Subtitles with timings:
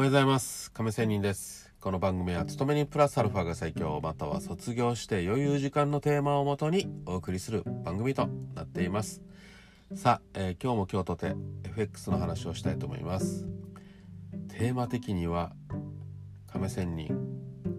[0.00, 0.72] おはようございます。
[0.72, 1.74] 亀仙人です。
[1.78, 4.00] この番組は勤めにプラスアルファが最強。
[4.02, 9.20] または卒業して余裕時間のテーマをもとにお送りする番組となっています。
[9.94, 13.46] さあ、えー、今日も今日とて FX の話をしたいと思います。
[14.48, 15.52] テーマ的には
[16.50, 17.14] 亀仙人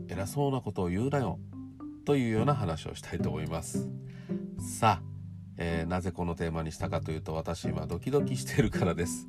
[0.07, 1.39] 偉そうなことを言うなよ
[2.05, 3.89] というような話をしたいと思います。
[4.59, 5.03] さあ、
[5.57, 9.27] えー、なぜこのテーマにしたかというと私今ドキドキしているからです。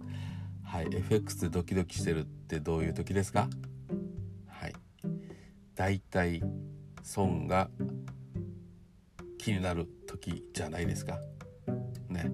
[0.72, 3.46] はい FX でドキドキしてるってどういう時ですか？
[4.48, 4.72] はい。
[5.74, 6.42] だいたい
[7.02, 7.68] 損が
[9.36, 11.20] 気になる時じゃないですか？
[12.08, 12.32] ね。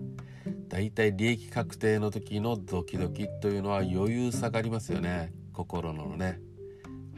[0.68, 5.32] だいたい利益確定の時のドキドキというのは余裕下がりますよね。
[5.52, 6.38] 心のね。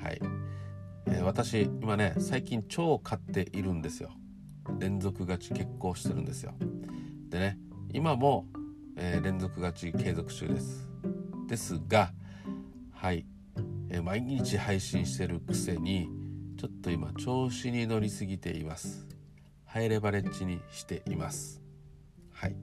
[0.02, 0.21] はい、
[1.05, 4.09] えー、私今ね最近超買っているんですよ。
[4.79, 6.55] 連続勝ち結構してるんですよ。
[7.29, 7.59] でね
[7.93, 8.46] 今も、
[8.96, 10.88] えー、連続勝ち継続中です。
[11.51, 12.12] ですが
[12.93, 13.26] はい、
[13.88, 16.09] え、毎日配信してるくせに
[16.56, 19.09] ちょっと今調子に乗りすぎています。
[19.65, 21.60] ハイレバレッジにしています。
[22.30, 22.54] はい。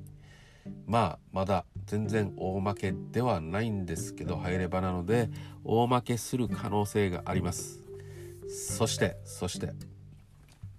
[0.85, 5.29] まあまだ全然大負けではないんですけどハイレバなので
[5.65, 7.83] 大負けする可能性があります。
[8.47, 9.73] そしてそして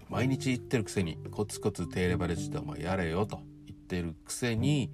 [0.08, 4.92] 毎日言ってるくせにコツコツ低レバレッジでお前やれよと言ってるくせに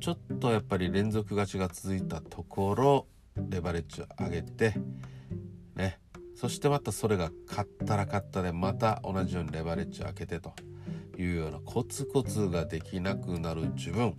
[0.00, 3.06] ちょっとやっぱり連続勝ちが続いたところ
[3.36, 4.74] レバレッジを上げて
[5.74, 5.98] ね。
[6.34, 10.54] そしてまたそれが勝ったら勝ったでまた同じようにレバレッジを開けてと
[11.16, 14.14] いうようなコツコツができなくなる自分。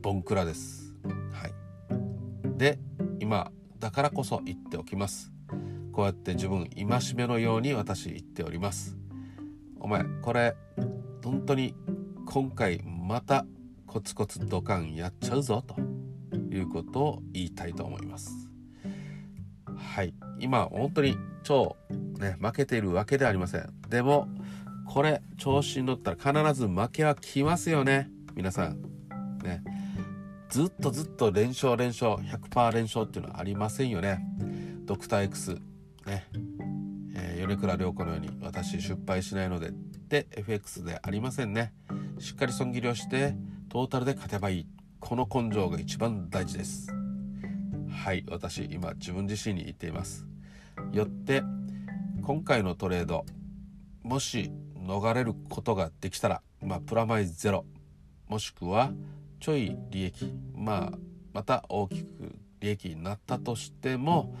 [0.00, 0.94] ボンクラです。
[1.32, 1.52] はい。
[2.56, 2.78] で
[3.18, 5.32] 今だからこそ言っておきます。
[5.92, 8.96] こうやって自分戒めのように私言っております。
[9.80, 10.54] お前これ
[11.24, 11.74] 本当に
[12.26, 13.46] 今回また
[13.88, 15.74] コツコツドカンやっちゃうぞと
[16.54, 18.30] いうことを言いたいと思います。
[19.76, 20.14] はい。
[20.38, 21.76] 今本当に超
[22.18, 23.72] ね負けているわけではありません。
[23.88, 24.28] でも
[24.86, 28.10] これ調子に乗ったら必ず負けは来ますよね。
[28.34, 28.82] 皆さん。
[29.42, 29.64] ね。
[30.50, 34.20] ずっとずっと連勝連勝100%連勝っていうのはありませんよね。
[34.84, 35.58] ドクター X
[36.06, 36.26] ね。
[37.14, 41.72] えー、米倉涼子のように私失敗しないのでって FX でありませんね。
[42.18, 43.34] しっかり損切りをして
[43.68, 44.66] トータルで勝てばいい。
[44.98, 46.90] この根性が一番大事です。
[47.90, 50.26] はい私今自分自身に言っています。
[50.90, 51.42] よって
[52.22, 53.26] 今回のトレード
[54.02, 57.66] もし逃れることができたらまあプラマイゼロ。
[58.26, 58.92] もしくは
[59.38, 60.98] ちょい利益まあ
[61.34, 64.34] また大きく利益になったとしても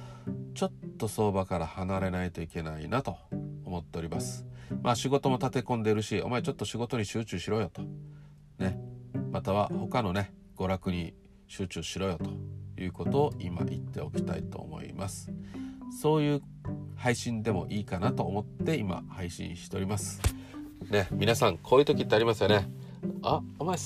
[0.54, 3.18] ちょっと相場から離れないといけないなと
[3.66, 4.46] 思っております。
[4.82, 7.82] まあ仕事も立て込んでるしお前ちょっと仕事に集中しろよと。
[8.58, 8.87] ね。
[9.30, 11.14] または他のね娯楽に
[11.46, 12.30] 集中しろよと
[12.80, 15.30] いうことを今言っておきたいと思います。
[16.00, 16.42] そういう
[16.96, 20.20] 配信でもいいかなと思って今配信しております。
[20.90, 22.68] ね皆さんこういう時ってありますよね。
[23.22, 23.76] あお前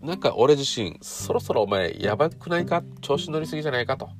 [0.00, 2.82] なんか俺自身そろそろお前やばくないか？
[3.00, 4.10] 調子乗りすぎじゃないかと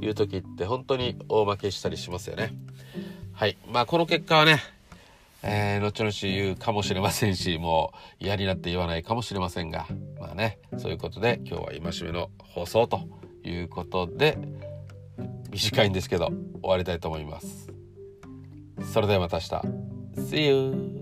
[0.00, 2.52] いう時って本当に大負けしたりしますよね。
[3.32, 3.56] はい。
[3.72, 4.60] まあこの結果はね
[5.42, 9.86] えー、後々言うかもしれませんし、もう嫌になって言わないかもしれませんが、
[10.18, 13.00] まあね、そういうことで今日は戒めの放送と
[13.42, 14.38] いうことで、
[15.50, 17.72] 短いんですけど終わりたいと思います。
[18.92, 19.80] それではまた明日。
[20.16, 20.99] See you!